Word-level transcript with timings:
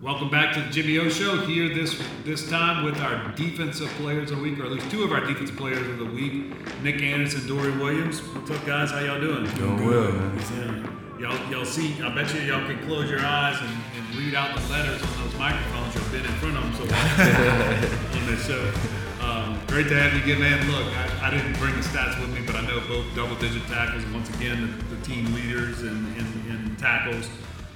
Welcome 0.00 0.30
back 0.30 0.54
to 0.54 0.60
the 0.60 0.70
Jimmy 0.70 0.96
O 0.98 1.08
Show. 1.08 1.38
Here 1.38 1.74
this 1.74 2.00
this 2.22 2.48
time 2.48 2.84
with 2.84 3.00
our 3.00 3.32
defensive 3.34 3.88
players 3.98 4.30
of 4.30 4.36
the 4.36 4.42
week, 4.44 4.60
or 4.60 4.66
at 4.66 4.70
least 4.70 4.88
two 4.92 5.02
of 5.02 5.10
our 5.10 5.26
defensive 5.26 5.56
players 5.56 5.84
of 5.88 5.98
the 5.98 6.04
week, 6.04 6.54
Nick 6.84 7.02
Anderson, 7.02 7.48
Dory 7.48 7.72
Williams. 7.76 8.20
What's 8.20 8.48
up, 8.48 8.64
guys? 8.64 8.92
How 8.92 9.00
y'all 9.00 9.20
doing? 9.20 9.44
Doing 9.56 9.84
well, 9.84 10.12
man. 10.12 11.16
Y'all, 11.18 11.50
y'all 11.50 11.64
see, 11.64 12.00
I 12.00 12.14
bet 12.14 12.32
you 12.32 12.42
y'all 12.42 12.64
can 12.64 12.78
close 12.86 13.10
your 13.10 13.18
eyes 13.18 13.58
and, 13.60 13.70
and 13.96 14.14
read 14.14 14.36
out 14.36 14.56
the 14.56 14.62
letters 14.70 15.02
on 15.02 15.24
those 15.24 15.36
microphones. 15.36 15.92
You've 15.96 16.12
been 16.12 16.24
in 16.24 16.38
front 16.38 16.56
of 16.56 16.62
them 16.62 16.74
so 16.74 16.84
long 16.84 18.22
on 18.22 18.26
this 18.30 18.46
show. 18.46 18.72
Um, 19.20 19.60
great 19.66 19.88
to 19.88 20.00
have 20.00 20.14
you 20.14 20.22
again, 20.22 20.38
man. 20.38 20.70
Look, 20.70 20.86
I, 20.94 21.26
I 21.26 21.30
didn't 21.30 21.58
bring 21.58 21.74
the 21.74 21.82
stats 21.82 22.20
with 22.20 22.30
me, 22.30 22.46
but 22.46 22.54
I 22.54 22.64
know 22.64 22.78
both 22.86 23.04
double-digit 23.16 23.66
tackles, 23.66 24.06
once 24.14 24.30
again, 24.36 24.78
the, 24.78 24.94
the 24.94 25.02
team 25.02 25.34
leaders 25.34 25.82
in, 25.82 26.06
in 26.14 26.76
tackles. 26.78 27.28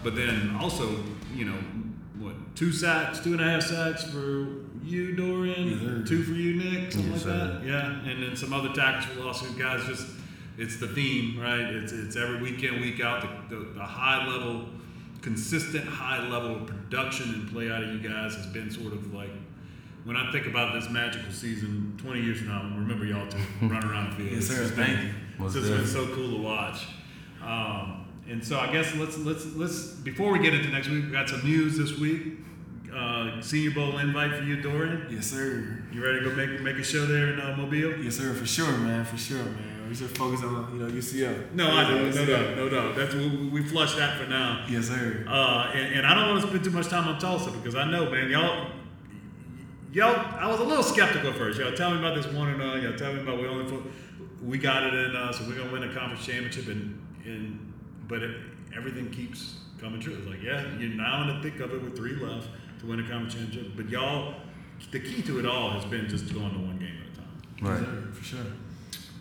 But 0.05 0.17
then 0.17 0.57
also, 0.61 0.89
you 1.35 1.47
know, 1.47 1.59
what, 2.23 2.57
two 2.57 2.73
sacks, 2.73 3.21
two 3.21 3.33
and 3.33 3.41
a 3.41 3.45
half 3.45 3.63
sacks 3.63 4.05
for 4.05 4.47
you, 4.85 5.15
Dorian, 5.15 5.79
sir. 5.81 6.09
two 6.09 6.23
for 6.23 6.33
you, 6.33 6.55
Nick, 6.55 6.93
something 6.93 7.13
Yes, 7.13 7.25
like 7.27 7.35
sir. 7.37 7.61
that. 7.61 7.67
Yeah, 7.67 8.11
and 8.11 8.23
then 8.23 8.37
some 8.37 8.53
other 8.53 8.73
tackles 8.73 9.05
for 9.07 9.21
lost. 9.21 9.59
Guys, 9.59 9.85
just 9.87 10.07
it's 10.59 10.79
the 10.79 10.89
theme, 10.89 11.39
right? 11.41 11.61
It's 11.61 11.93
it's 11.93 12.17
every 12.17 12.41
weekend, 12.43 12.81
week 12.81 13.01
out. 13.01 13.49
The, 13.49 13.57
the, 13.57 13.65
the 13.75 13.85
high 13.85 14.27
level, 14.27 14.67
consistent 15.21 15.85
high 15.87 16.27
level 16.29 16.57
of 16.57 16.67
production 16.67 17.33
and 17.35 17.51
play 17.51 17.71
out 17.71 17.83
of 17.83 17.91
you 17.91 18.01
guys 18.01 18.35
has 18.35 18.47
been 18.47 18.71
sort 18.71 18.93
of 18.93 19.13
like. 19.15 19.31
When 20.05 20.17
I 20.17 20.33
think 20.33 20.47
about 20.47 20.75
this 20.75 20.91
magical 20.91 21.31
season, 21.31 21.95
20 22.03 22.23
years 22.23 22.39
from 22.39 22.49
now, 22.49 22.63
remember 22.77 23.05
y'all 23.05 23.29
to 23.29 23.37
run 23.63 23.85
around 23.85 24.11
the 24.11 24.17
field. 24.17 24.31
Yes, 24.33 24.47
sir. 24.49 24.65
Thank 24.67 24.99
you. 25.01 25.47
It's 25.47 25.55
been 25.55 25.87
so 25.87 26.13
cool 26.13 26.29
to 26.39 26.43
watch. 26.43 26.87
Um, 27.41 28.05
and 28.33 28.43
so 28.43 28.59
I 28.59 28.73
guess 28.73 28.95
let's 28.97 29.19
let's 29.19 29.45
let's 29.57 29.89
before 29.93 30.33
we 30.33 30.39
get 30.39 30.55
into 30.55 30.71
next 30.71 30.89
week, 30.89 31.05
we 31.05 31.11
got 31.11 31.29
some 31.29 31.45
news 31.45 31.77
this 31.77 31.99
week. 31.99 32.39
Uh, 32.95 33.41
Senior 33.43 33.73
Bowl 33.73 33.99
invite 33.99 34.35
for 34.35 34.43
you, 34.43 34.61
Dorian. 34.61 35.07
Yes, 35.11 35.27
sir. 35.27 35.83
You 35.93 36.03
ready 36.03 36.21
to 36.21 36.31
go 36.31 36.35
make 36.35 36.61
make 36.63 36.77
a 36.77 36.83
show 36.83 37.05
there 37.05 37.35
in 37.35 37.41
uh, 37.41 37.55
Mobile? 37.59 38.03
Yes, 38.03 38.17
sir. 38.17 38.33
For 38.33 38.47
sure, 38.47 38.73
man. 38.79 39.05
For 39.05 39.19
sure, 39.19 39.45
man. 39.45 39.87
We 39.87 39.95
just 39.95 40.17
focus 40.17 40.43
on 40.43 40.71
you 40.73 40.81
know 40.81 40.91
UCF. 40.91 41.53
No, 41.53 41.71
I 41.71 41.91
know, 41.91 42.11
no 42.11 42.27
doubt, 42.27 42.57
no 42.57 42.69
doubt. 42.71 42.97
That's 42.97 43.15
we, 43.15 43.49
we 43.49 43.63
flushed 43.63 43.99
that 43.99 44.19
for 44.19 44.27
now. 44.27 44.65
Yes, 44.67 44.89
sir. 44.89 45.27
Uh, 45.29 45.71
and, 45.75 45.97
and 45.97 46.07
I 46.07 46.15
don't 46.15 46.31
want 46.31 46.41
to 46.41 46.49
spend 46.49 46.65
too 46.65 46.71
much 46.71 46.89
time 46.89 47.07
on 47.09 47.19
Tulsa 47.19 47.51
because 47.51 47.75
I 47.75 47.91
know, 47.91 48.11
man, 48.11 48.31
y'all, 48.31 48.71
y'all. 49.93 50.17
I 50.39 50.51
was 50.51 50.61
a 50.61 50.65
little 50.65 50.83
skeptical 50.83 51.31
at 51.31 51.37
first. 51.37 51.61
Y'all 51.61 51.75
tell 51.75 51.91
me 51.91 51.99
about 51.99 52.15
this 52.15 52.33
one 52.33 52.49
and 52.49 52.63
uh, 52.63 52.77
y'all 52.77 52.97
tell 52.97 53.13
me 53.13 53.21
about 53.21 53.39
we 53.39 53.47
only 53.47 53.69
fo- 53.69 53.83
we 54.43 54.57
got 54.57 54.85
it 54.85 54.95
in 54.95 55.15
us, 55.17 55.39
so 55.39 55.45
we're 55.47 55.57
gonna 55.57 55.71
win 55.71 55.83
a 55.83 55.93
conference 55.93 56.25
championship, 56.25 56.69
and 56.69 56.99
and 57.25 57.72
but 58.09 58.23
it, 58.23 58.37
everything 58.77 59.11
keeps 59.11 59.57
coming 59.81 60.01
true. 60.01 60.17
It's 60.19 60.27
like, 60.27 60.43
yeah, 60.43 60.65
you're 60.79 60.91
now 60.91 61.23
in 61.23 61.37
the 61.37 61.43
thick 61.43 61.61
of 61.61 61.73
it 61.73 61.83
with 61.83 61.97
three 61.97 62.15
left 62.17 62.49
to 62.81 62.87
win 62.87 63.01
a 63.01 63.03
conference 63.03 63.35
championship, 63.35 63.73
but 63.77 63.89
y'all, 63.89 64.35
the 64.91 65.01
key 65.01 65.23
to 65.23 65.39
it 65.39 65.47
all 65.47 65.71
has 65.71 65.85
been 65.85 66.09
just 66.09 66.33
going 66.33 66.51
to 66.51 66.59
one 66.59 66.79
game 66.79 66.99
at 67.01 67.13
a 67.13 67.21
time. 67.21 67.43
Right. 67.61 67.81
sir. 67.81 68.13
For 68.13 68.25
sure. 68.25 68.47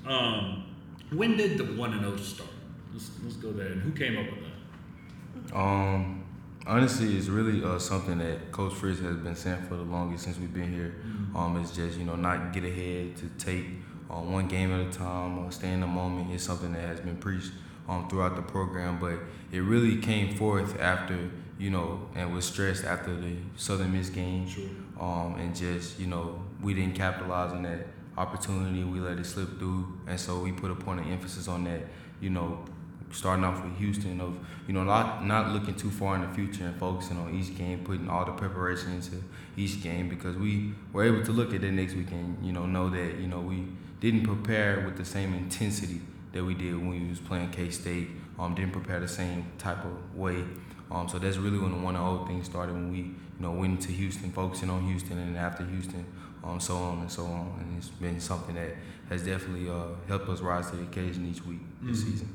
Um, 0.05 0.65
when 1.11 1.37
did 1.37 1.57
the 1.57 1.65
one 1.65 1.93
and 1.93 2.01
zero 2.01 2.17
start? 2.17 2.49
Let's 2.93 3.11
let's 3.23 3.35
go 3.35 3.51
there. 3.51 3.67
And 3.67 3.81
who 3.81 3.91
came 3.91 4.17
up 4.17 4.25
with 4.25 4.39
that? 4.43 5.55
Um, 5.55 6.25
honestly, 6.65 7.17
it's 7.17 7.27
really 7.27 7.63
uh, 7.63 7.79
something 7.79 8.17
that 8.17 8.51
Coach 8.51 8.73
Fritz 8.73 8.99
has 8.99 9.17
been 9.17 9.35
saying 9.35 9.63
for 9.67 9.75
the 9.75 9.83
longest 9.83 10.23
since 10.23 10.37
we've 10.37 10.53
been 10.53 10.73
here. 10.73 10.95
Um, 11.35 11.57
it's 11.61 11.75
just 11.75 11.97
you 11.97 12.05
know 12.05 12.15
not 12.15 12.53
get 12.53 12.63
ahead 12.63 13.15
to 13.17 13.29
take 13.37 13.65
uh, 14.09 14.15
one 14.15 14.47
game 14.47 14.71
at 14.71 14.87
a 14.87 14.89
time 14.89 15.39
or 15.39 15.51
stay 15.51 15.71
in 15.71 15.81
the 15.81 15.87
moment. 15.87 16.31
It's 16.31 16.43
something 16.43 16.73
that 16.73 16.81
has 16.81 16.99
been 16.99 17.17
preached 17.17 17.51
um, 17.87 18.07
throughout 18.09 18.35
the 18.35 18.41
program, 18.41 18.99
but 18.99 19.19
it 19.51 19.59
really 19.59 19.97
came 19.97 20.35
forth 20.35 20.79
after 20.79 21.29
you 21.57 21.69
know 21.69 22.07
and 22.15 22.33
was 22.33 22.45
stressed 22.45 22.83
after 22.83 23.15
the 23.15 23.35
Southern 23.55 23.93
Miss 23.93 24.09
game. 24.09 24.47
Sure. 24.47 24.63
um, 24.99 25.35
and 25.39 25.55
just 25.55 25.99
you 25.99 26.07
know 26.07 26.41
we 26.61 26.73
didn't 26.73 26.95
capitalize 26.95 27.51
on 27.51 27.63
that 27.63 27.87
opportunity. 28.17 28.83
We 28.83 28.99
let 28.99 29.17
it 29.17 29.25
slip 29.25 29.59
through, 29.59 29.99
and 30.07 30.19
so 30.19 30.39
we 30.39 30.51
put 30.51 30.71
a 30.71 30.75
point 30.75 30.99
of 31.01 31.07
emphasis 31.07 31.47
on 31.47 31.63
that. 31.65 31.81
You 32.19 32.29
know, 32.29 32.63
starting 33.11 33.43
off 33.43 33.63
with 33.63 33.75
Houston 33.77 34.21
of 34.21 34.37
you 34.67 34.73
know 34.73 34.83
not 34.83 35.25
not 35.25 35.51
looking 35.51 35.75
too 35.75 35.91
far 35.91 36.15
in 36.15 36.21
the 36.21 36.33
future 36.33 36.65
and 36.65 36.75
focusing 36.77 37.17
on 37.17 37.33
each 37.33 37.55
game, 37.57 37.83
putting 37.83 38.09
all 38.09 38.25
the 38.25 38.31
preparation 38.31 38.93
into 38.93 39.23
each 39.57 39.81
game 39.83 40.07
because 40.09 40.35
we 40.37 40.73
were 40.93 41.03
able 41.03 41.23
to 41.23 41.31
look 41.31 41.53
at 41.53 41.63
it 41.63 41.71
next 41.71 41.95
weekend. 41.95 42.37
You 42.43 42.53
know, 42.53 42.65
know 42.65 42.89
that 42.89 43.19
you 43.19 43.27
know 43.27 43.39
we 43.39 43.67
didn't 43.99 44.23
prepare 44.23 44.81
with 44.85 44.97
the 44.97 45.05
same 45.05 45.33
intensity 45.33 46.01
that 46.33 46.43
we 46.43 46.53
did 46.53 46.75
when 46.75 46.89
we 46.89 47.09
was 47.09 47.19
playing 47.19 47.49
K 47.51 47.69
State. 47.69 48.09
Um, 48.39 48.55
didn't 48.55 48.71
prepare 48.71 48.99
the 48.99 49.07
same 49.07 49.45
type 49.57 49.83
of 49.85 50.15
way. 50.15 50.43
Um, 50.89 51.07
so 51.07 51.19
that's 51.19 51.37
really 51.37 51.59
when 51.59 51.71
the 51.71 51.77
one 51.77 51.95
old 51.95 52.27
thing 52.27 52.43
started 52.43 52.73
when 52.73 52.91
we, 52.91 52.97
you 52.97 53.13
know, 53.39 53.51
went 53.51 53.81
to 53.83 53.91
Houston, 53.91 54.31
focusing 54.31 54.69
on 54.69 54.83
Houston, 54.87 55.17
and 55.17 55.37
after 55.37 55.63
Houston, 55.65 56.05
um, 56.43 56.59
so 56.59 56.75
on 56.75 56.99
and 56.99 57.11
so 57.11 57.25
on. 57.25 57.55
And 57.61 57.77
it's 57.77 57.89
been 57.89 58.19
something 58.19 58.55
that 58.55 58.75
has 59.09 59.23
definitely 59.23 59.69
uh, 59.69 59.87
helped 60.07 60.27
us 60.29 60.41
rise 60.41 60.69
to 60.71 60.77
the 60.77 60.83
occasion 60.83 61.27
each 61.29 61.45
week 61.45 61.59
this 61.83 62.01
Mhm. 62.03 62.11
season. 62.11 62.29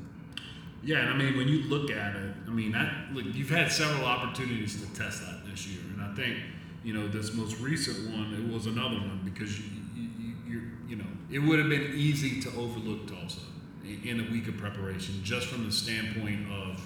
Yeah, 0.83 0.99
and 0.99 1.09
I 1.09 1.17
mean, 1.17 1.35
when 1.35 1.47
you 1.47 1.63
look 1.63 1.91
at 1.91 2.15
it, 2.15 2.35
I 2.47 2.51
mean, 2.51 2.71
that 2.71 3.13
look, 3.13 3.25
you've 3.33 3.49
had 3.49 3.71
several 3.71 4.05
opportunities 4.05 4.81
to 4.81 4.87
test 4.97 5.21
that 5.25 5.45
this 5.49 5.67
year, 5.67 5.81
and 5.93 6.01
I 6.01 6.13
think, 6.15 6.37
you 6.83 6.93
know, 6.93 7.07
this 7.07 7.33
most 7.33 7.59
recent 7.59 8.11
one, 8.15 8.33
it 8.33 8.53
was 8.53 8.67
another 8.67 8.95
one 8.95 9.19
because 9.25 9.59
you, 9.59 9.65
you, 9.95 10.07
you, 10.19 10.33
you, 10.47 10.61
you 10.89 10.95
know, 10.95 11.07
it 11.31 11.39
would 11.39 11.59
have 11.59 11.67
been 11.69 11.91
easy 11.95 12.39
to 12.41 12.49
overlook 12.55 13.07
Tulsa 13.07 13.41
in, 14.03 14.19
a 14.19 14.31
week 14.31 14.47
of 14.47 14.57
preparation, 14.57 15.21
just 15.23 15.47
from 15.47 15.65
the 15.65 15.71
standpoint 15.71 16.51
of 16.51 16.85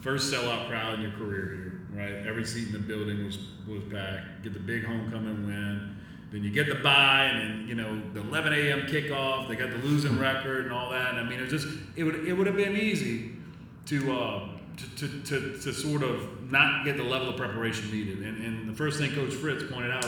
first 0.00 0.32
sellout 0.32 0.68
crowd 0.68 0.94
in 0.94 1.02
your 1.02 1.12
career 1.12 1.46
here, 1.54 1.80
right? 1.94 2.26
Every 2.26 2.44
seat 2.44 2.68
in 2.68 2.72
the 2.72 2.78
building 2.78 3.24
was 3.24 3.38
was 3.68 3.82
packed. 3.90 4.42
Get 4.42 4.54
the 4.54 4.60
big 4.60 4.84
homecoming 4.84 5.46
win. 5.46 5.96
Then 6.32 6.44
you 6.44 6.50
get 6.50 6.68
the 6.68 6.76
bye, 6.76 7.24
and 7.24 7.40
then 7.60 7.68
you 7.68 7.74
know 7.74 8.00
the 8.14 8.20
11 8.20 8.52
a.m. 8.52 8.80
kickoff. 8.82 9.48
They 9.48 9.56
got 9.56 9.70
the 9.70 9.78
losing 9.78 10.18
record 10.18 10.64
and 10.64 10.72
all 10.72 10.90
that. 10.90 11.10
And 11.10 11.20
I 11.20 11.22
mean, 11.24 11.40
it 11.40 11.50
was 11.50 11.62
just 11.62 11.68
it 11.96 12.04
would 12.04 12.26
it 12.26 12.32
would 12.32 12.46
have 12.46 12.56
been 12.56 12.76
easy 12.76 13.32
to, 13.86 14.12
uh, 14.12 14.48
to, 14.76 14.96
to 14.96 15.22
to 15.22 15.58
to 15.58 15.72
sort 15.72 16.02
of 16.02 16.50
not 16.50 16.84
get 16.84 16.96
the 16.96 17.02
level 17.02 17.28
of 17.28 17.36
preparation 17.36 17.90
needed. 17.90 18.18
And 18.18 18.44
and 18.44 18.68
the 18.68 18.74
first 18.74 18.98
thing 18.98 19.12
Coach 19.12 19.34
Fritz 19.34 19.64
pointed 19.70 19.90
out 19.90 20.06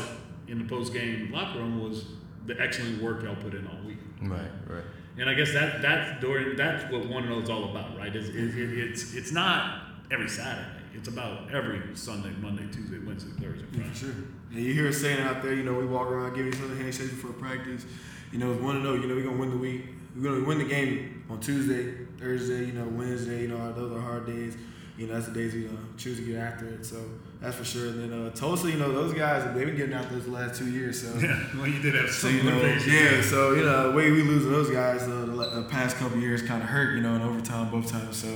in 0.48 0.58
the 0.58 0.64
post 0.64 0.92
game 0.92 1.30
locker 1.32 1.58
room 1.58 1.82
was 1.82 2.04
the 2.46 2.60
excellent 2.60 3.02
work 3.02 3.22
y'all 3.22 3.36
put 3.36 3.54
in 3.54 3.66
all 3.66 3.86
week. 3.86 3.98
Right, 4.22 4.50
right. 4.68 4.84
And 5.18 5.28
I 5.28 5.34
guess 5.34 5.52
that 5.52 5.82
that's 5.82 6.20
Dorian, 6.20 6.56
that's 6.56 6.90
what 6.90 7.06
one 7.06 7.24
and 7.24 7.42
is 7.42 7.50
all 7.50 7.64
about, 7.70 7.96
right? 7.98 8.14
It's, 8.14 8.28
it, 8.28 8.34
it, 8.34 8.78
it's 8.78 9.14
it's 9.14 9.32
not 9.32 9.82
every 10.10 10.28
Saturday. 10.28 10.68
It's 10.94 11.08
about 11.08 11.50
every 11.52 11.80
Sunday, 11.94 12.30
Monday, 12.40 12.64
Tuesday, 12.72 12.98
Wednesday, 12.98 13.30
Thursday, 13.42 13.66
Friday. 13.72 13.88
for 13.90 13.96
sure. 13.96 14.14
And 14.52 14.60
you 14.62 14.74
hear 14.74 14.88
us 14.88 14.98
saying 14.98 15.20
out 15.20 15.42
there, 15.42 15.54
you 15.54 15.62
know, 15.62 15.74
we 15.74 15.86
walk 15.86 16.10
around 16.10 16.34
giving 16.34 16.52
each 16.52 16.60
other 16.60 16.74
handshakes 16.74 17.10
before 17.10 17.32
practice. 17.32 17.84
You 18.30 18.38
know, 18.38 18.52
it's 18.52 18.62
one 18.62 18.82
know, 18.82 18.94
you 18.94 19.06
know, 19.06 19.14
we're 19.14 19.24
gonna 19.24 19.36
win 19.36 19.50
the 19.50 19.56
week. 19.56 19.84
We're 20.16 20.30
gonna 20.30 20.46
win 20.46 20.58
the 20.58 20.64
game 20.64 21.24
on 21.28 21.40
Tuesday, 21.40 22.06
Thursday, 22.18 22.66
you 22.66 22.72
know, 22.72 22.84
Wednesday, 22.84 23.42
you 23.42 23.48
know, 23.48 23.72
those 23.72 23.92
are 23.92 24.00
hard 24.00 24.26
days. 24.26 24.56
You 24.96 25.06
know, 25.06 25.14
that's 25.14 25.26
the 25.26 25.32
days 25.32 25.54
we 25.54 25.66
uh, 25.66 25.70
choose 25.96 26.18
to 26.18 26.24
get 26.24 26.36
after 26.36 26.68
it. 26.68 26.84
So 26.84 27.02
that's 27.42 27.56
for 27.56 27.64
sure. 27.64 27.88
And 27.88 28.12
then 28.12 28.26
uh, 28.26 28.30
Tulsa, 28.30 28.70
you 28.70 28.78
know, 28.78 28.92
those 28.92 29.12
guys, 29.12 29.44
they've 29.54 29.66
been 29.66 29.76
getting 29.76 29.94
after 29.94 30.16
us 30.16 30.24
the 30.24 30.30
last 30.30 30.58
two 30.58 30.70
years. 30.70 31.02
So 31.02 31.18
Yeah, 31.18 31.44
well, 31.56 31.66
you 31.66 31.82
did 31.82 31.94
have 31.96 32.08
So 32.08 32.28
some 32.28 32.36
you 32.36 32.42
know, 32.44 32.62
yeah. 32.62 33.20
So 33.20 33.54
you 33.54 33.64
know, 33.64 33.90
the 33.90 33.96
way 33.96 34.12
we 34.12 34.22
losing 34.22 34.52
those 34.52 34.70
guys 34.70 35.02
uh, 35.02 35.26
the, 35.26 35.62
the 35.62 35.66
past 35.68 35.96
couple 35.96 36.18
years 36.18 36.40
kind 36.42 36.62
of 36.62 36.68
hurt. 36.68 36.94
You 36.94 37.02
know, 37.02 37.16
in 37.16 37.22
overtime 37.22 37.70
both 37.70 37.90
times. 37.90 38.16
So 38.16 38.28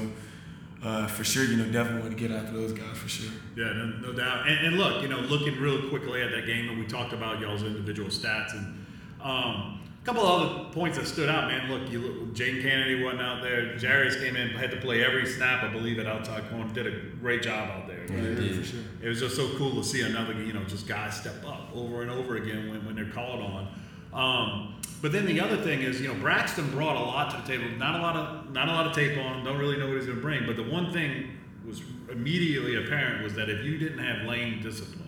uh, 0.83 1.07
for 1.07 1.23
sure, 1.23 1.45
you 1.45 1.57
know, 1.57 1.71
definitely 1.71 2.03
want 2.03 2.19
to 2.19 2.29
get 2.29 2.37
after 2.37 2.53
those 2.53 2.73
guys 2.73 2.97
for 2.97 3.09
sure. 3.09 3.31
Yeah, 3.57 3.73
no, 3.73 3.87
no 4.09 4.13
doubt. 4.13 4.49
And, 4.49 4.67
and 4.67 4.77
look, 4.77 5.03
you 5.03 5.09
know, 5.09 5.21
looking 5.21 5.59
real 5.61 5.89
quickly 5.89 6.23
at 6.23 6.33
that 6.33 6.47
game, 6.47 6.69
and 6.69 6.79
we 6.79 6.87
talked 6.87 7.13
about 7.13 7.41
y'all's 7.41 7.63
individual 7.63 8.09
stats, 8.09 8.55
and 8.55 8.87
um, 9.23 9.81
couple 10.07 10.23
of 10.25 10.41
other 10.41 10.65
points 10.71 10.97
that 10.97 11.07
stood 11.09 11.29
out, 11.29 11.49
man. 11.49 11.69
Look, 11.69 11.91
you 11.91 11.99
look, 11.99 12.33
Jadon 12.33 12.63
Canady 12.63 13.03
wasn't 13.03 13.23
out 13.23 13.43
there. 13.43 13.75
Jarius 13.75 14.23
came 14.23 14.37
in, 14.37 14.51
had 14.51 14.71
to 14.71 14.77
play 14.77 15.05
every 15.05 15.27
snap, 15.27 15.65
I 15.65 15.69
believe, 15.69 15.99
at 15.99 16.07
outside 16.07 16.49
corner. 16.49 16.73
Did 16.73 16.87
a 16.87 17.01
great 17.21 17.43
job 17.43 17.69
out 17.69 17.89
there. 17.89 18.07
Yeah, 18.09 18.29
right? 18.29 18.55
for 18.55 18.65
sure. 18.65 18.81
It 19.03 19.09
was 19.09 19.19
just 19.19 19.35
so 19.35 19.59
cool 19.59 19.75
to 19.75 19.83
see 19.83 20.03
another, 20.03 20.33
you 20.35 20.53
know, 20.53 20.63
just 20.65 20.87
guys 20.87 21.17
step 21.17 21.45
up 21.45 21.75
over 21.75 22.03
and 22.03 22.11
over 22.11 22.37
again 22.37 22.71
when, 22.71 22.87
when 22.87 22.95
they're 22.95 23.11
called 23.11 23.41
on. 23.41 23.69
Um, 24.13 24.81
but 25.03 25.11
then 25.11 25.27
the 25.27 25.41
other 25.41 25.57
thing 25.57 25.83
is, 25.83 26.01
you 26.01 26.07
know, 26.07 26.15
Braxton 26.15 26.71
brought 26.71 26.97
a 26.97 27.01
lot 27.01 27.33
to 27.33 27.37
the 27.39 27.59
table. 27.59 27.69
Not 27.77 27.99
a 27.99 28.03
lot 28.03 28.17
of 28.17 28.53
not 28.53 28.69
a 28.69 28.73
lot 28.73 28.87
of 28.87 28.95
tape 28.95 29.19
on 29.19 29.39
him. 29.39 29.45
Don't 29.45 29.59
really 29.59 29.77
know 29.77 29.89
what 29.89 29.97
he's 29.97 30.07
going 30.07 30.19
to 30.19 30.23
bring. 30.23 30.47
But 30.47 30.57
the 30.57 30.63
one 30.63 30.93
thing 30.93 31.37
was 31.67 31.83
immediately 32.11 32.77
apparent 32.77 33.25
was 33.25 33.35
that 33.35 33.51
if 33.51 33.65
you 33.65 33.77
didn't 33.77 33.99
have 33.99 34.27
lane 34.27 34.63
discipline 34.63 35.06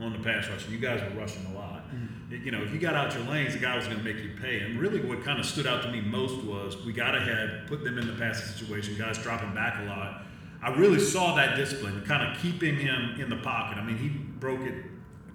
on 0.00 0.12
the 0.12 0.18
pass 0.18 0.48
rush, 0.48 0.68
you 0.68 0.78
guys 0.78 1.00
were 1.00 1.20
rushing 1.20 1.44
a 1.46 1.54
lot. 1.54 1.88
Mm-hmm. 1.94 2.44
You 2.44 2.50
know, 2.50 2.62
if 2.62 2.72
you 2.72 2.78
got 2.78 2.94
out 2.94 3.14
your 3.14 3.24
lanes, 3.24 3.54
the 3.54 3.60
guy 3.60 3.76
was 3.76 3.86
going 3.86 3.98
to 3.98 4.04
make 4.04 4.16
you 4.16 4.32
pay. 4.40 4.60
And 4.60 4.78
really, 4.78 5.00
what 5.00 5.22
kind 5.22 5.38
of 5.38 5.46
stood 5.46 5.66
out 5.66 5.82
to 5.82 5.90
me 5.90 6.00
most 6.00 6.44
was 6.44 6.84
we 6.84 6.92
got 6.92 7.14
ahead, 7.14 7.66
put 7.68 7.84
them 7.84 7.98
in 7.98 8.06
the 8.06 8.14
passing 8.14 8.46
situation, 8.46 8.96
guys 8.98 9.18
dropping 9.18 9.54
back 9.54 9.80
a 9.80 9.84
lot. 9.84 10.22
I 10.62 10.74
really 10.74 10.98
saw 10.98 11.34
that 11.36 11.56
discipline, 11.56 12.02
kind 12.06 12.22
of 12.28 12.42
keeping 12.42 12.76
him 12.76 13.20
in 13.20 13.28
the 13.28 13.36
pocket. 13.36 13.78
I 13.78 13.84
mean, 13.84 13.98
he 13.98 14.08
broke 14.08 14.62
it 14.62 14.74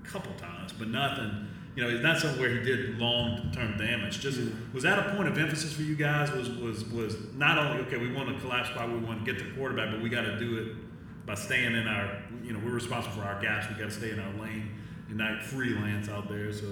a 0.04 0.08
couple 0.08 0.34
times, 0.34 0.74
but 0.74 0.90
nothing. 0.90 1.48
You 1.76 1.84
know, 1.84 1.90
it's 1.90 2.04
not 2.04 2.18
something 2.18 2.42
where 2.42 2.50
he 2.50 2.62
did 2.62 3.00
long-term 3.00 3.78
damage. 3.78 4.20
Just 4.20 4.40
mm-hmm. 4.40 4.74
was 4.74 4.84
that 4.84 5.00
a 5.00 5.16
point 5.16 5.30
of 5.30 5.38
emphasis 5.38 5.72
for 5.72 5.84
you 5.84 5.96
guys? 5.96 6.32
Was 6.32 6.50
was 6.50 6.84
was 6.86 7.16
not 7.36 7.58
only 7.58 7.84
okay, 7.84 7.98
we 7.98 8.12
want 8.12 8.28
to 8.28 8.42
collapse 8.42 8.70
by, 8.76 8.86
we 8.86 8.98
want 8.98 9.24
to 9.24 9.32
get 9.32 9.42
the 9.42 9.50
quarterback, 9.56 9.92
but 9.92 10.02
we 10.02 10.10
got 10.10 10.24
to 10.24 10.38
do 10.38 10.58
it 10.58 10.89
by 11.30 11.36
staying 11.36 11.76
in 11.76 11.88
our 11.88 12.18
you 12.44 12.54
know 12.54 12.60
we're 12.66 12.72
responsible 12.72 13.16
for 13.18 13.22
our 13.22 13.40
gaps. 13.40 13.68
We 13.70 13.76
got 13.76 13.92
to 13.92 13.96
stay 13.96 14.10
in 14.10 14.20
our 14.20 14.34
lane 14.42 14.72
and 15.10 15.18
not 15.18 15.44
freelance 15.44 16.10
out 16.10 16.28
there. 16.28 16.52
So 16.52 16.66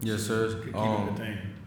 Yes, 0.00 0.22
sir. 0.22 0.60
Um, 0.74 1.16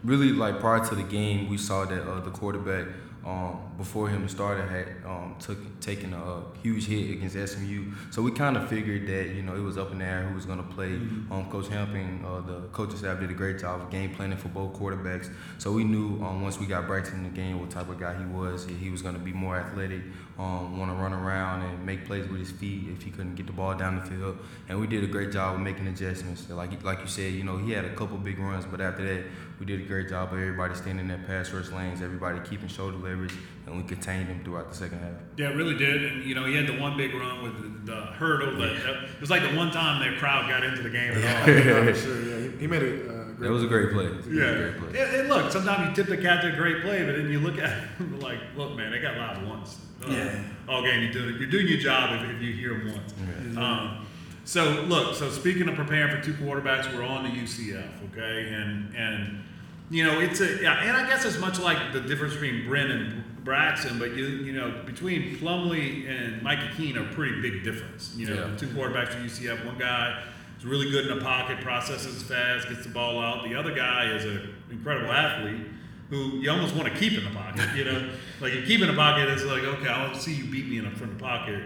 really 0.04 0.30
like 0.30 0.60
prior 0.60 0.84
to 0.84 0.94
the 0.94 1.04
game, 1.04 1.48
we 1.48 1.56
saw 1.56 1.86
that 1.86 2.02
uh, 2.06 2.20
the 2.20 2.30
quarterback 2.30 2.88
um, 3.24 3.58
before 3.78 4.08
him 4.08 4.28
started 4.28 4.68
had 4.68 4.88
um, 5.06 5.34
took 5.38 5.80
taken 5.80 6.12
a 6.12 6.42
huge 6.62 6.86
hit 6.86 7.10
against 7.10 7.52
SMU. 7.52 7.92
So 8.10 8.20
we 8.20 8.30
kind 8.30 8.56
of 8.56 8.68
figured 8.68 9.06
that 9.06 9.34
you 9.34 9.42
know 9.42 9.54
it 9.54 9.62
was 9.62 9.78
up 9.78 9.92
in 9.92 9.98
the 9.98 10.04
air 10.04 10.24
who 10.24 10.34
was 10.34 10.44
going 10.44 10.58
to 10.58 10.74
play. 10.74 10.90
Mhm. 10.90 11.30
Um, 11.30 11.50
Coach 11.50 11.68
Hampton, 11.68 12.24
uh, 12.24 12.40
the 12.40 12.60
coaching 12.72 12.98
staff 12.98 13.20
did 13.20 13.30
a 13.30 13.34
great 13.34 13.58
job 13.58 13.80
of 13.80 13.90
game 13.90 14.14
planning 14.14 14.36
for 14.36 14.48
both 14.48 14.74
quarterbacks. 14.74 15.30
So 15.58 15.72
we 15.72 15.84
knew 15.84 16.22
um, 16.22 16.42
once 16.42 16.60
we 16.60 16.66
got 16.66 16.86
Braxton 16.86 17.18
in 17.18 17.24
the 17.24 17.30
game 17.30 17.60
what 17.60 17.70
type 17.70 17.88
of 17.88 17.98
guy 17.98 18.14
he 18.18 18.26
was. 18.26 18.66
He, 18.66 18.74
he 18.74 18.90
was 18.90 19.00
going 19.00 19.14
to 19.14 19.20
be 19.20 19.32
more 19.32 19.56
athletic, 19.56 20.02
um, 20.38 20.78
want 20.78 20.90
to 20.90 20.96
run 20.96 21.14
around 21.14 21.62
and 21.62 21.86
make 21.86 22.04
plays 22.04 22.28
with 22.28 22.40
his 22.40 22.50
feet 22.50 22.88
if 22.92 23.02
he 23.02 23.10
couldn't 23.10 23.36
get 23.36 23.46
the 23.46 23.52
ball 23.52 23.74
down 23.74 23.96
the 23.96 24.04
field. 24.04 24.38
And 24.68 24.78
we 24.78 24.86
did 24.86 25.02
a 25.02 25.06
great 25.06 25.32
job 25.32 25.54
of 25.54 25.60
making 25.60 25.86
adjustments. 25.86 26.48
Like 26.50 26.84
like 26.84 27.00
you 27.00 27.06
said, 27.06 27.32
you 27.32 27.44
know 27.44 27.56
he 27.56 27.72
had 27.72 27.86
a 27.86 27.94
couple 27.94 28.18
big 28.18 28.38
runs, 28.38 28.66
but 28.66 28.80
after 28.82 29.02
that 29.04 29.24
we 29.58 29.66
did 29.66 29.80
a 29.80 29.84
great 29.84 30.08
job 30.08 30.32
of 30.32 30.38
everybody 30.38 30.74
standing 30.74 31.00
in 31.00 31.08
their 31.08 31.26
pass 31.26 31.50
rush 31.52 31.70
lanes, 31.70 32.02
everybody 32.02 32.40
keeping 32.40 32.68
shoulder 32.68 32.98
leverage, 33.14 33.34
and 33.66 33.76
we 33.76 33.82
contained 33.84 34.28
him 34.28 34.42
throughout 34.44 34.68
the 34.70 34.74
second 34.76 34.98
half. 34.98 35.12
Yeah, 35.36 35.50
it 35.50 35.56
really 35.56 35.76
did. 35.76 36.04
And 36.04 36.24
you 36.24 36.34
know, 36.34 36.44
he 36.44 36.54
had 36.54 36.66
the 36.66 36.78
one 36.78 36.96
big 36.96 37.14
run 37.14 37.42
with 37.42 37.86
the, 37.86 37.92
the 37.92 38.00
hurdle. 38.06 38.56
That, 38.58 38.82
that 38.82 39.04
it 39.04 39.20
was 39.20 39.30
like 39.30 39.42
the 39.42 39.56
one 39.56 39.70
time 39.70 40.00
their 40.00 40.18
crowd 40.18 40.48
got 40.48 40.64
into 40.64 40.82
the 40.82 40.90
game 40.90 41.12
at 41.12 41.16
all. 41.48 41.54
yeah, 41.54 41.84
for 41.84 41.94
sure. 41.94 42.22
Yeah, 42.22 42.50
he, 42.52 42.58
he 42.58 42.66
made 42.66 42.82
a 42.82 42.86
uh, 42.86 43.24
great. 43.24 43.38
That 43.40 43.50
was 43.50 43.64
a 43.64 43.66
great 43.66 43.92
play. 43.92 44.04
It 44.06 44.16
was 44.16 44.26
a 44.26 44.30
Yeah. 44.30 44.54
great 44.54 44.78
play. 44.78 45.00
And, 45.00 45.16
and 45.16 45.28
look, 45.28 45.50
sometimes 45.52 45.88
you 45.88 45.94
tip 46.04 46.08
the 46.14 46.20
cat 46.22 46.42
to 46.42 46.52
a 46.52 46.56
great 46.56 46.82
play, 46.82 47.04
but 47.04 47.16
then 47.16 47.30
you 47.30 47.40
look 47.40 47.58
at 47.58 47.78
it 48.00 48.20
like, 48.20 48.38
look, 48.56 48.76
man, 48.76 48.90
they 48.92 49.00
got 49.00 49.16
live 49.16 49.46
once. 49.46 49.78
Uh, 50.04 50.10
Yeah. 50.10 50.42
All 50.68 50.82
game, 50.82 51.02
you're 51.02 51.12
doing 51.12 51.36
you're 51.38 51.50
doing 51.50 51.66
your 51.68 51.78
job 51.78 52.20
if, 52.22 52.36
if 52.36 52.42
you 52.42 52.52
hear 52.52 52.70
them 52.70 52.92
once. 52.92 53.14
Yeah. 53.54 53.60
Um, 53.60 54.06
so 54.46 54.82
look, 54.82 55.14
so 55.14 55.30
speaking 55.30 55.68
of 55.68 55.74
preparing 55.74 56.14
for 56.14 56.22
two 56.22 56.34
quarterbacks, 56.34 56.92
we're 56.94 57.02
on 57.02 57.24
to 57.24 57.30
UCF, 57.30 57.88
okay, 58.12 58.52
and 58.52 58.94
and 58.94 59.42
you 59.90 60.04
know 60.04 60.20
it's 60.20 60.40
a 60.40 60.62
yeah, 60.62 60.82
and 60.84 60.96
I 60.96 61.06
guess 61.08 61.24
it's 61.24 61.38
much 61.38 61.58
like 61.58 61.92
the 61.92 62.00
difference 62.00 62.34
between 62.34 62.66
Brin 62.66 62.90
and 62.90 63.44
Braxton, 63.44 63.98
but 63.98 64.16
you 64.16 64.24
you 64.26 64.52
know 64.52 64.82
between 64.86 65.36
Plumlee 65.36 66.08
and 66.08 66.42
Mikey 66.42 66.68
Keene 66.76 66.96
are 66.98 67.04
pretty 67.12 67.40
big 67.42 67.62
difference. 67.64 68.14
You 68.16 68.28
know, 68.28 68.34
Yeah. 68.50 68.56
two 68.56 68.68
quarterbacks 68.68 69.08
for 69.10 69.18
UCF, 69.20 69.64
one 69.64 69.78
guy 69.78 70.22
is 70.58 70.64
really 70.64 70.90
good 70.90 71.06
in 71.06 71.18
the 71.18 71.22
pocket, 71.24 71.60
processes 71.60 72.22
fast, 72.22 72.68
gets 72.68 72.84
the 72.84 72.88
ball 72.92 73.20
out. 73.22 73.44
The 73.48 73.54
other 73.54 73.74
guy 73.74 74.06
is 74.12 74.24
an 74.24 74.54
incredible 74.70 75.12
athlete 75.12 75.66
who 76.10 76.38
you 76.38 76.50
almost 76.50 76.74
want 76.74 76.92
to 76.92 76.98
keep 76.98 77.12
in 77.18 77.24
the 77.24 77.30
pocket. 77.30 77.68
You 77.76 77.84
know, 77.84 78.10
like 78.40 78.54
you 78.54 78.62
keep 78.62 78.80
in 78.80 78.88
the 78.88 78.94
pocket, 78.94 79.28
it's 79.28 79.44
like 79.44 79.64
okay, 79.64 79.88
I'll 79.88 80.14
see 80.14 80.32
you 80.34 80.44
beat 80.50 80.68
me 80.68 80.78
in 80.78 80.84
the 80.84 80.90
front 80.90 81.12
of 81.12 81.18
the 81.18 81.24
pocket, 81.24 81.60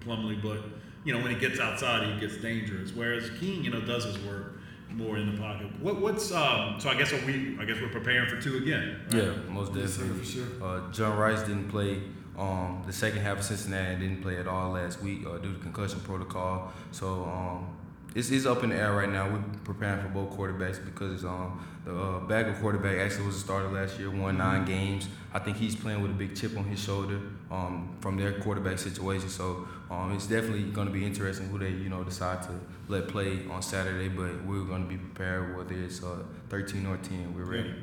Plumlee, 0.00 0.42
but 0.42 0.58
you 1.04 1.14
know 1.14 1.22
when 1.22 1.32
he 1.34 1.40
gets 1.40 1.58
outside, 1.58 2.06
he 2.12 2.20
gets 2.20 2.36
dangerous. 2.36 2.92
Whereas 2.92 3.30
Keene, 3.40 3.64
you 3.64 3.70
know, 3.70 3.80
does 3.80 4.04
his 4.04 4.18
work 4.20 4.58
more 4.94 5.16
in 5.16 5.32
the 5.34 5.40
pocket. 5.40 5.66
What, 5.80 6.00
what's 6.00 6.32
um? 6.32 6.76
So 6.78 6.88
I 6.90 6.94
guess 6.94 7.12
are 7.12 7.24
we? 7.26 7.56
I 7.60 7.64
guess 7.64 7.80
we're 7.80 7.88
preparing 7.88 8.28
for 8.28 8.40
two 8.40 8.56
again. 8.58 9.00
right? 9.12 9.22
Yeah, 9.22 9.32
most 9.48 9.72
Yes, 9.74 9.94
sir, 9.94 10.02
definitely. 10.02 10.24
for 10.24 10.30
sure. 10.32 10.46
Uh, 10.62 10.92
John 10.92 11.16
Rhys 11.18 11.42
didn't 11.42 11.68
play 11.68 12.02
um, 12.38 12.82
the 12.86 12.92
second 12.92 13.20
half 13.20 13.38
of 13.38 13.44
Cincinnati 13.44 13.96
didn't 14.00 14.22
play 14.22 14.38
at 14.38 14.46
all 14.46 14.70
last 14.72 15.02
week 15.02 15.26
uh, 15.26 15.36
due 15.38 15.52
to 15.52 15.58
concussion 15.58 16.00
protocol. 16.00 16.72
So 16.90 17.24
um, 17.24 17.66
it's, 18.14 18.30
it's 18.30 18.46
up 18.46 18.62
in 18.62 18.70
the 18.70 18.76
air 18.76 18.92
right 18.92 19.08
now. 19.08 19.28
We're 19.30 19.42
preparing 19.64 20.02
for 20.02 20.08
both 20.08 20.36
quarterbacks 20.36 20.84
because 20.84 21.24
um, 21.24 21.66
the 21.84 21.96
uh, 21.96 22.20
backup 22.20 22.60
quarterback 22.60 22.98
actually 22.98 23.26
was 23.26 23.36
a 23.36 23.40
starter 23.40 23.68
last 23.68 23.98
year, 23.98 24.10
won 24.10 24.38
nine 24.38 24.64
games. 24.64 25.08
I 25.32 25.38
think 25.38 25.56
he's 25.56 25.74
playing 25.74 26.02
with 26.02 26.10
a 26.10 26.14
big 26.14 26.36
chip 26.36 26.56
on 26.56 26.64
his 26.64 26.78
shoulder 26.78 27.20
um, 27.50 27.96
from 28.00 28.16
their 28.16 28.32
quarterback 28.40 28.78
situation. 28.78 29.28
So 29.28 29.66
um, 29.90 30.12
it's 30.12 30.26
definitely 30.26 30.64
going 30.64 30.86
to 30.86 30.92
be 30.92 31.04
interesting 31.04 31.48
who 31.48 31.58
they 31.58 31.70
you 31.70 31.88
know 31.88 32.04
decide 32.04 32.42
to 32.44 32.60
let 32.88 33.08
play 33.08 33.40
on 33.50 33.62
Saturday. 33.62 34.08
But 34.08 34.44
we're 34.44 34.64
going 34.64 34.82
to 34.82 34.88
be 34.88 34.96
prepared 34.96 35.56
whether 35.56 35.74
it's 35.74 36.02
uh, 36.02 36.22
13 36.50 36.86
or 36.86 36.98
10. 36.98 37.34
We're 37.34 37.44
ready. 37.44 37.74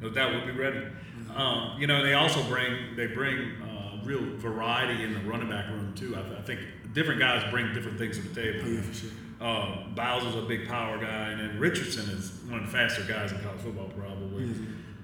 No 0.00 0.10
doubt 0.10 0.32
we'll 0.32 0.46
be 0.46 0.52
ready. 0.52 0.86
Um, 1.34 1.76
you 1.78 1.86
know, 1.86 2.02
they 2.02 2.14
also 2.14 2.42
bring 2.44 2.94
they 2.96 3.06
bring 3.06 3.62
uh, 3.62 3.73
real 4.04 4.22
variety 4.36 5.02
in 5.02 5.14
the 5.14 5.20
running 5.20 5.48
back 5.48 5.68
room 5.68 5.92
too. 5.96 6.16
I, 6.16 6.22
th- 6.22 6.38
I 6.38 6.42
think 6.42 6.60
different 6.92 7.20
guys 7.20 7.48
bring 7.50 7.72
different 7.74 7.98
things 7.98 8.16
to 8.18 8.22
the 8.28 8.34
table. 8.34 8.60
Oh, 8.64 8.68
yeah, 8.70 8.80
for 8.82 8.94
sure. 8.94 9.10
Uh, 9.40 9.88
Bowser's 9.94 10.36
a 10.36 10.42
big 10.42 10.68
power 10.68 10.96
guy, 10.98 11.30
and 11.30 11.40
then 11.40 11.58
Richardson 11.58 12.08
is 12.10 12.30
one 12.48 12.60
of 12.60 12.66
the 12.66 12.72
faster 12.72 13.02
guys 13.02 13.32
in 13.32 13.40
college 13.40 13.60
football, 13.60 13.88
probably. 13.98 14.44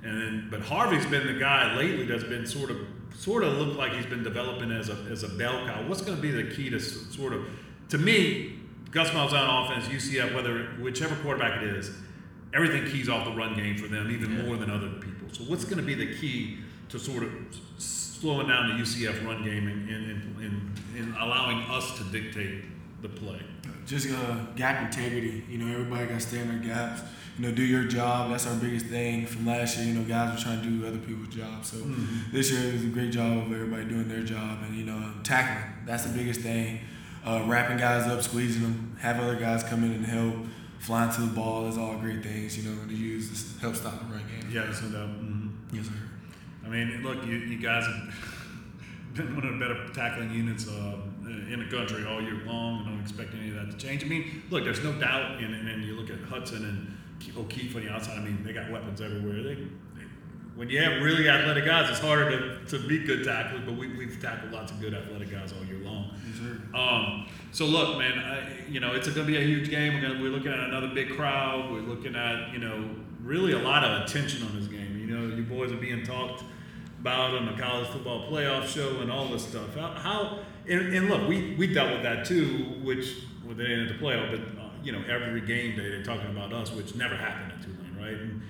And 0.02 0.22
then, 0.22 0.48
but 0.50 0.60
Harvey's 0.62 1.04
been 1.06 1.26
the 1.26 1.38
guy 1.38 1.76
lately 1.76 2.06
that's 2.06 2.24
been 2.24 2.46
sort 2.46 2.70
of, 2.70 2.78
sort 3.14 3.42
of 3.42 3.58
looked 3.58 3.76
like 3.76 3.92
he's 3.92 4.06
been 4.06 4.22
developing 4.22 4.70
as 4.70 4.88
a 4.88 4.94
as 5.10 5.24
a 5.24 5.28
bell 5.28 5.66
cow. 5.66 5.82
What's 5.86 6.00
going 6.00 6.16
to 6.16 6.22
be 6.22 6.30
the 6.30 6.54
key 6.54 6.70
to 6.70 6.80
sort 6.80 7.34
of, 7.34 7.44
to 7.90 7.98
me, 7.98 8.60
Gus 8.92 9.10
Malzahn 9.10 9.66
offense, 9.66 9.86
UCF, 9.86 10.34
whether 10.34 10.64
whichever 10.80 11.14
quarterback 11.16 11.62
it 11.62 11.68
is, 11.68 11.90
everything 12.54 12.84
keys 12.90 13.08
off 13.08 13.24
the 13.24 13.32
run 13.32 13.54
game 13.54 13.76
for 13.76 13.88
them 13.88 14.10
even 14.10 14.46
more 14.46 14.56
than 14.56 14.70
other 14.70 14.88
people. 15.00 15.28
So 15.32 15.44
what's 15.44 15.64
going 15.64 15.78
to 15.78 15.82
be 15.82 15.94
the 15.94 16.14
key 16.18 16.58
to 16.88 16.98
sort 16.98 17.22
of 17.22 17.30
slowing 18.20 18.48
down 18.48 18.68
the 18.68 18.74
UCF 18.82 19.24
run 19.26 19.42
game 19.42 19.66
and, 19.66 19.88
and, 19.88 20.36
and, 20.44 20.78
and, 20.96 21.14
allowing 21.18 21.58
us 21.70 21.96
to 21.98 22.04
dictate 22.04 22.64
the 23.02 23.08
play? 23.08 23.40
Just 23.86 24.10
uh, 24.10 24.36
gap 24.56 24.84
integrity. 24.84 25.42
You 25.48 25.58
know, 25.58 25.72
everybody 25.72 26.06
got 26.06 26.20
to 26.20 26.26
stay 26.26 26.38
in 26.38 26.48
their 26.48 26.58
gaps. 26.58 27.02
You 27.38 27.46
know, 27.46 27.52
do 27.54 27.62
your 27.62 27.84
job. 27.84 28.30
That's 28.30 28.46
our 28.46 28.54
biggest 28.56 28.86
thing 28.86 29.26
from 29.26 29.46
last 29.46 29.78
year. 29.78 29.86
You 29.86 29.94
know, 29.94 30.04
guys 30.04 30.36
were 30.36 30.42
trying 30.42 30.62
to 30.62 30.68
do 30.68 30.86
other 30.86 30.98
people's 30.98 31.34
jobs. 31.34 31.70
So 31.72 31.78
this 32.32 32.50
year 32.52 32.68
it 32.68 32.72
was 32.74 32.84
a 32.84 32.88
great 32.88 33.10
job 33.10 33.38
of 33.38 33.52
everybody 33.52 33.84
doing 33.86 34.08
their 34.08 34.22
job 34.22 34.58
and 34.64 34.76
you 34.76 34.84
know 34.84 35.12
tackling. 35.22 35.72
That's 35.86 36.04
the 36.04 36.16
biggest 36.16 36.40
thing. 36.40 36.80
Uh, 37.24 37.42
wrapping 37.46 37.78
guys 37.78 38.06
up, 38.06 38.22
squeezing 38.22 38.62
them, 38.62 38.96
have 39.00 39.18
other 39.20 39.36
guys 39.36 39.62
come 39.64 39.84
in 39.84 39.92
and 39.92 40.04
help. 40.04 40.34
Flying 40.78 41.12
to 41.12 41.20
the 41.22 41.26
ball 41.28 41.66
is 41.66 41.76
all 41.78 41.96
great 41.96 42.22
things. 42.22 42.58
You 42.58 42.70
know, 42.70 42.86
to 42.86 42.94
use 42.94 43.54
to 43.54 43.60
help 43.60 43.76
stop 43.76 43.98
the 43.98 44.04
run 44.14 44.22
game. 44.28 44.50
Yeah, 44.52 44.72
so 44.72 44.88
that. 44.88 45.08
mhm. 45.08 45.39
I 46.70 46.72
mean, 46.72 47.02
look, 47.02 47.26
you, 47.26 47.36
you 47.36 47.58
guys 47.58 47.84
have 47.84 48.14
been 49.14 49.34
one 49.34 49.44
of 49.44 49.52
the 49.52 49.58
better 49.58 49.88
tackling 49.92 50.30
units 50.30 50.68
uh, 50.68 50.98
in 51.26 51.58
the 51.58 51.76
country 51.76 52.06
all 52.06 52.22
year 52.22 52.40
long. 52.46 52.84
I 52.86 52.90
don't 52.90 53.00
expect 53.00 53.34
any 53.34 53.48
of 53.48 53.56
that 53.56 53.70
to 53.72 53.76
change. 53.76 54.04
I 54.04 54.06
mean, 54.06 54.44
look, 54.50 54.64
there's 54.64 54.82
no 54.84 54.92
doubt, 54.92 55.42
and, 55.42 55.68
and 55.68 55.84
you 55.84 55.94
look 55.94 56.10
at 56.10 56.20
Hudson 56.20 56.64
and 56.64 57.36
O'Keefe 57.36 57.74
on 57.74 57.84
the 57.84 57.90
outside. 57.90 58.18
I 58.18 58.22
mean, 58.22 58.44
they 58.44 58.52
got 58.52 58.70
weapons 58.70 59.00
everywhere. 59.00 59.42
They, 59.42 59.54
they, 59.54 59.66
when 60.54 60.68
you 60.68 60.80
have 60.80 61.02
really 61.02 61.28
athletic 61.28 61.64
guys, 61.64 61.90
it's 61.90 61.98
harder 61.98 62.30
to, 62.30 62.64
to 62.66 62.86
be 62.86 62.98
good 62.98 63.24
tacklers, 63.24 63.62
but 63.64 63.76
we, 63.76 63.88
we've 63.96 64.20
tackled 64.20 64.52
lots 64.52 64.70
of 64.70 64.80
good 64.80 64.94
athletic 64.94 65.30
guys 65.30 65.52
all 65.52 65.64
year 65.64 65.78
long. 65.78 66.10
Sir. 66.38 66.78
Um, 66.78 67.26
so 67.50 67.66
look, 67.66 67.98
man, 67.98 68.18
I, 68.18 68.68
you 68.68 68.78
know 68.78 68.92
it's 68.92 69.08
going 69.08 69.26
to 69.26 69.32
be 69.32 69.38
a 69.38 69.44
huge 69.44 69.70
game. 69.70 69.94
We're, 69.94 70.02
gonna, 70.02 70.20
we're 70.20 70.30
looking 70.30 70.52
at 70.52 70.60
another 70.60 70.88
big 70.88 71.16
crowd. 71.16 71.72
We're 71.72 71.80
looking 71.80 72.14
at 72.14 72.52
you 72.52 72.58
know 72.58 72.90
really 73.22 73.52
a 73.52 73.58
lot 73.58 73.84
of 73.84 74.02
attention 74.02 74.46
on 74.46 74.54
this 74.54 74.68
game. 74.68 74.98
You 74.98 75.06
know, 75.06 75.34
you 75.34 75.42
boys 75.42 75.72
are 75.72 75.76
being 75.76 76.04
talked 76.04 76.44
about 77.00 77.34
on 77.34 77.46
the 77.46 77.60
college 77.60 77.88
football 77.88 78.30
playoff 78.30 78.66
show 78.66 79.00
and 79.00 79.10
all 79.10 79.26
this 79.28 79.46
stuff. 79.46 79.74
How, 79.74 79.88
how 79.94 80.38
and, 80.68 80.94
and 80.94 81.08
look, 81.08 81.26
we, 81.28 81.54
we 81.56 81.72
dealt 81.72 81.92
with 81.92 82.02
that 82.02 82.26
too, 82.26 82.74
which 82.82 83.24
well, 83.44 83.54
they 83.54 83.64
didn't 83.66 83.88
the 83.88 83.94
playoff, 83.94 84.30
but 84.30 84.62
uh, 84.62 84.68
you 84.82 84.92
know 84.92 85.02
every 85.08 85.40
game 85.40 85.76
day 85.76 85.88
they're 85.88 86.04
talking 86.04 86.30
about 86.30 86.52
us, 86.52 86.72
which 86.72 86.94
never 86.94 87.16
happened 87.16 87.52
at 87.52 87.62
Tulane, 87.62 87.96
right? 87.98 88.20
And, 88.20 88.42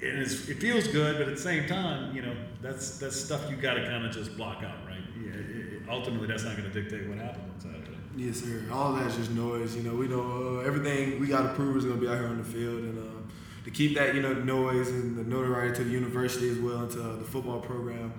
and 0.00 0.22
it 0.22 0.28
feels 0.28 0.86
good, 0.88 1.18
but 1.18 1.28
at 1.28 1.36
the 1.36 1.40
same 1.40 1.66
time, 1.66 2.14
you 2.14 2.22
know 2.22 2.34
that's 2.62 2.98
that's 2.98 3.16
stuff 3.16 3.48
you 3.50 3.56
got 3.56 3.74
to 3.74 3.84
kind 3.84 4.06
of 4.06 4.12
just 4.12 4.36
block 4.36 4.62
out, 4.62 4.86
right? 4.86 5.02
Yeah, 5.20 5.32
it, 5.32 5.82
ultimately, 5.88 6.26
that's 6.26 6.44
not 6.44 6.56
going 6.56 6.70
to 6.70 6.82
dictate 6.82 7.08
what 7.08 7.18
happens 7.18 7.64
on 7.64 7.72
Saturday. 7.72 7.98
Yes, 8.16 8.40
sir. 8.40 8.64
All 8.72 8.94
that's 8.94 9.16
just 9.16 9.30
noise. 9.32 9.76
You 9.76 9.82
know, 9.82 9.94
we 9.94 10.08
know 10.08 10.60
uh, 10.60 10.66
everything 10.66 11.20
we 11.20 11.26
got 11.26 11.42
to 11.42 11.54
prove 11.54 11.76
is 11.76 11.84
going 11.84 12.00
to 12.00 12.04
be 12.04 12.10
out 12.10 12.18
here 12.18 12.28
on 12.28 12.38
the 12.38 12.44
field, 12.44 12.80
and 12.80 12.98
um, 12.98 13.28
to 13.68 13.74
keep 13.74 13.94
that, 13.96 14.14
you 14.14 14.22
know, 14.22 14.32
noise 14.32 14.88
and 14.88 15.14
the 15.14 15.24
notoriety 15.24 15.76
to 15.76 15.84
the 15.84 15.90
university 15.90 16.48
as 16.48 16.58
well, 16.58 16.78
and 16.78 16.90
to 16.92 17.02
uh, 17.02 17.16
the 17.16 17.24
football 17.24 17.60
program. 17.60 18.14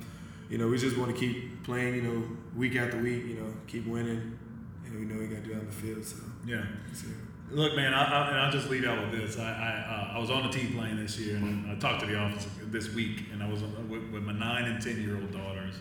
You 0.48 0.60
know, 0.60 0.68
we 0.68 0.78
just 0.78 0.96
want 0.96 1.12
to 1.14 1.20
keep 1.20 1.64
playing. 1.64 1.96
You 1.96 2.02
know, 2.04 2.24
week 2.56 2.76
after 2.76 2.98
week. 2.98 3.26
You 3.26 3.36
know, 3.36 3.54
keep 3.68 3.88
winning, 3.88 4.38
and 4.86 5.00
we 5.00 5.06
know 5.06 5.20
we 5.20 5.28
got 5.28 5.44
to 5.44 5.50
do 5.50 5.54
it 5.54 5.60
on 5.60 5.66
the 5.66 5.72
field. 5.72 6.06
So, 6.06 6.18
Yeah. 6.46 6.64
sir. 6.94 7.08
Look, 7.52 7.76
man, 7.76 7.96
I, 7.96 8.04
I, 8.04 8.28
and 8.30 8.38
I'll 8.38 8.52
just 8.52 8.70
lead 8.70 8.86
out 8.86 9.02
with 9.10 9.20
this. 9.20 9.40
I 9.40 9.50
I, 9.50 10.14
uh, 10.14 10.18
I 10.18 10.20
was 10.20 10.30
on 10.30 10.44
the 10.44 10.50
team 10.50 10.74
playing 10.78 10.98
this 10.98 11.18
year, 11.18 11.38
and 11.38 11.72
I 11.72 11.76
talked 11.80 12.02
to 12.02 12.06
the 12.06 12.16
office 12.16 12.46
this 12.68 12.94
week, 12.94 13.24
and 13.34 13.42
I 13.42 13.50
was 13.50 13.64
with, 13.64 14.04
with 14.12 14.22
my 14.22 14.34
nine 14.34 14.66
and 14.66 14.80
ten 14.80 15.02
year 15.02 15.16
old 15.16 15.32
daughters, 15.32 15.74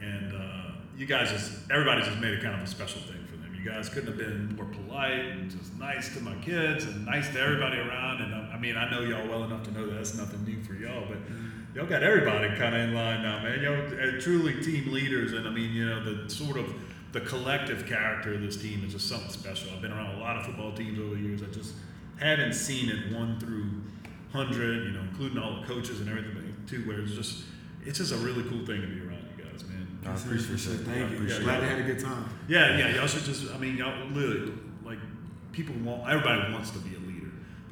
and 0.00 0.32
uh, 0.32 0.70
you 0.96 1.06
guys 1.06 1.28
just 1.32 1.52
everybody 1.72 2.02
just 2.02 2.18
made 2.18 2.34
it 2.34 2.42
kind 2.42 2.54
of 2.54 2.60
a 2.62 2.66
special 2.68 3.00
thing 3.00 3.26
for 3.28 3.36
them. 3.36 3.52
You 3.52 3.68
guys 3.68 3.88
couldn't 3.88 4.08
have 4.08 4.16
been 4.18 4.54
more 4.54 4.66
polite 4.66 5.26
and 5.26 5.50
just 5.50 5.76
nice 5.78 6.14
to 6.14 6.20
my 6.22 6.34
kids 6.36 6.84
and 6.84 7.04
nice 7.04 7.32
to 7.32 7.40
everybody 7.40 7.78
around. 7.78 8.22
And 8.22 8.34
I 8.34 8.41
mean, 8.62 8.76
I 8.76 8.90
know 8.90 9.00
y'all 9.00 9.28
well 9.28 9.44
enough 9.44 9.62
to 9.64 9.70
know 9.72 9.86
that 9.86 9.94
that's 9.96 10.14
nothing 10.16 10.44
new 10.44 10.62
for 10.62 10.74
y'all, 10.74 11.04
but 11.08 11.18
y'all 11.74 11.86
got 11.86 12.02
everybody 12.02 12.48
kind 12.56 12.74
of 12.74 12.80
in 12.88 12.94
line 12.94 13.22
now, 13.22 13.42
man. 13.42 13.60
Y'all 13.62 13.74
are 13.74 14.20
truly 14.20 14.62
team 14.62 14.92
leaders, 14.92 15.32
and 15.32 15.46
I 15.46 15.50
mean, 15.50 15.72
you 15.72 15.84
know, 15.88 16.02
the 16.02 16.30
sort 16.30 16.56
of 16.56 16.72
the 17.12 17.20
collective 17.20 17.86
character 17.86 18.32
of 18.34 18.40
this 18.40 18.56
team 18.56 18.84
is 18.86 18.92
just 18.92 19.08
something 19.08 19.30
special. 19.30 19.70
I've 19.74 19.82
been 19.82 19.92
around 19.92 20.14
a 20.16 20.20
lot 20.20 20.36
of 20.38 20.46
football 20.46 20.72
teams 20.72 20.98
over 20.98 21.14
the 21.14 21.20
years. 21.20 21.42
I 21.42 21.46
just 21.46 21.74
haven't 22.18 22.54
seen 22.54 22.88
it 22.88 23.12
one 23.14 23.38
through 23.38 23.66
hundred, 24.32 24.84
you 24.86 24.92
know, 24.92 25.00
including 25.00 25.38
all 25.38 25.60
the 25.60 25.66
coaches 25.66 26.00
and 26.00 26.08
everything 26.08 26.54
too, 26.66 26.82
where 26.88 27.00
it's 27.00 27.12
just 27.14 27.44
it's 27.84 27.98
just 27.98 28.12
a 28.12 28.16
really 28.16 28.42
cool 28.44 28.64
thing 28.64 28.80
to 28.80 28.86
be 28.86 29.00
around 29.00 29.24
you 29.36 29.44
guys, 29.44 29.64
man. 29.64 29.86
I 30.06 30.10
Yes, 30.10 30.22
sir, 30.22 30.28
appreciate 30.28 30.50
for 30.52 30.58
sure. 30.58 30.72
that. 30.74 30.84
Thank 30.86 31.10
I 31.10 31.14
you. 31.14 31.40
Glad 31.44 31.58
it. 31.58 31.60
they 31.62 31.68
had 31.68 31.78
a 31.80 31.82
good 31.82 31.98
time. 32.00 32.28
Yeah, 32.48 32.78
yeah. 32.78 32.94
Y'all 32.94 33.06
should 33.06 33.24
just. 33.24 33.52
I 33.52 33.58
mean, 33.58 33.76
y'all 33.76 34.06
literally 34.08 34.52
like 34.84 34.98
people 35.52 35.74
want. 35.84 36.08
Everybody 36.08 36.50
wants 36.52 36.70
to 36.70 36.78
be 36.78 36.94
a 36.96 36.98
leader, 37.00 37.11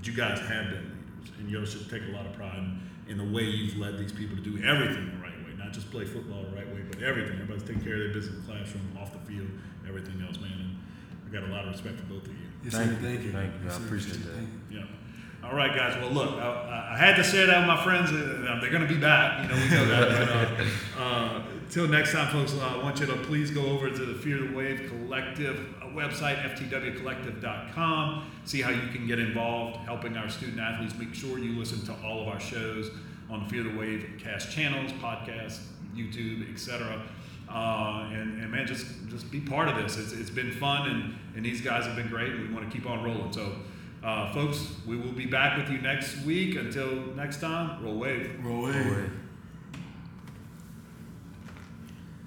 but 0.01 0.07
you 0.07 0.15
guys 0.15 0.39
have 0.41 0.71
been 0.71 0.97
leaders, 1.21 1.31
and 1.39 1.51
y'all 1.51 1.65
should 1.67 1.91
take 1.91 2.01
a 2.09 2.17
lot 2.17 2.25
of 2.25 2.33
pride 2.33 2.57
in, 2.57 2.81
in 3.07 3.19
the 3.19 3.37
way 3.37 3.43
you've 3.43 3.77
led 3.77 3.99
these 3.99 4.13
people 4.13 4.35
to 4.35 4.43
do 4.43 4.57
everything 4.65 5.11
the 5.13 5.23
right 5.23 5.37
way, 5.45 5.53
not 5.59 5.75
just 5.75 5.91
play 5.91 6.07
football 6.07 6.43
the 6.45 6.57
right 6.57 6.67
way, 6.69 6.81
but 6.91 7.03
everything. 7.03 7.35
Everybody's 7.35 7.65
taking 7.65 7.83
care 7.83 7.95
of 7.95 7.99
their 8.01 8.15
business, 8.15 8.37
in 8.37 8.47
the 8.47 8.51
classroom, 8.51 8.97
off 8.99 9.13
the 9.13 9.19
field, 9.31 9.49
everything 9.87 10.25
else, 10.27 10.41
man. 10.41 10.53
And 10.57 10.79
I 11.29 11.39
got 11.39 11.47
a 11.47 11.53
lot 11.53 11.67
of 11.67 11.73
respect 11.73 11.99
for 11.99 12.07
both 12.07 12.23
of 12.25 12.29
you. 12.33 12.49
Yes, 12.65 12.73
Thank 12.73 12.93
sir. 12.93 12.97
you. 12.97 13.03
Thank 13.09 13.25
you. 13.27 13.33
Thank 13.33 13.53
you. 13.53 13.61
Yes, 13.65 13.75
I 13.75 13.79
sir. 13.79 13.85
appreciate 13.85 14.25
that. 14.25 14.47
Yeah. 14.71 14.85
All 15.45 15.55
right, 15.55 15.75
guys. 15.77 16.01
Well, 16.01 16.13
look, 16.13 16.31
I, 16.41 16.47
I- 16.47 16.95
I 16.95 16.97
had 16.97 17.17
to 17.17 17.25
say 17.25 17.45
that 17.47 17.59
with 17.59 17.67
my 17.69 17.83
friends. 17.85 18.11
Uh, 18.11 18.59
they're 18.61 18.71
going 18.71 18.87
to 18.87 18.89
be 18.89 18.99
back. 19.01 19.43
You 19.45 19.49
know, 19.49 19.63
we 19.63 19.71
know 19.71 19.87
that. 19.87 20.57
But, 20.59 20.67
uh, 21.01 21.03
uh, 21.05 21.43
till 21.71 21.89
next 21.89 22.13
time, 22.13 22.29
folks, 22.33 22.55
uh, 22.55 22.67
I 22.79 22.83
want 22.83 23.01
you 23.01 23.07
to 23.07 23.17
please 23.17 23.51
go 23.51 23.65
over 23.67 23.91
to 23.91 24.05
the 24.05 24.15
Fear 24.15 24.49
the 24.49 24.57
Wave 24.57 24.89
Collective 24.89 25.75
uh, 25.81 25.87
website, 25.87 26.43
ftwcollective.com. 26.55 28.31
See 28.45 28.61
how 28.61 28.71
you 28.71 28.89
can 28.93 29.07
get 29.07 29.19
involved 29.19 29.77
helping 29.79 30.17
our 30.17 30.29
student 30.29 30.61
athletes. 30.61 30.95
Make 30.99 31.15
sure 31.15 31.39
you 31.39 31.59
listen 31.59 31.85
to 31.87 31.95
all 32.05 32.21
of 32.23 32.29
our 32.29 32.41
shows 32.41 32.91
on 33.31 33.45
the 33.45 33.49
Fear 33.49 33.63
the 33.65 33.79
Wave 33.79 34.11
cast 34.19 34.51
channels, 34.51 34.93
podcasts, 34.93 35.61
YouTube, 35.95 36.53
etc. 36.53 37.01
Uh, 37.49 38.09
and, 38.13 38.41
and 38.41 38.51
man, 38.51 38.67
just 38.67 38.87
just 39.09 39.31
be 39.31 39.41
part 39.41 39.69
of 39.69 39.77
this. 39.77 39.97
It's, 39.97 40.13
it's 40.13 40.31
been 40.31 40.53
fun, 40.53 40.89
and, 40.89 41.15
and 41.37 41.45
these 41.45 41.61
guys 41.61 41.85
have 41.87 41.97
been 41.97 42.09
great, 42.09 42.31
and 42.33 42.49
we 42.49 42.55
want 42.55 42.71
to 42.71 42.77
keep 42.77 42.89
on 42.89 43.03
rolling. 43.03 43.33
So, 43.33 43.57
uh, 44.05 44.33
folks, 44.33 44.67
we 44.87 44.97
will 44.97 45.13
be 45.13 45.27
back 45.27 45.59
with 45.59 45.69
you 45.69 45.81
next 45.81 46.25
week. 46.25 46.57
Until 46.57 47.07
next 47.17 47.41
time, 47.41 47.83
roll 47.85 47.99
wave. 47.99 48.39
Roll 48.43 48.63
Go 48.63 48.69
in. 48.69 48.75
ahead. 48.77 49.11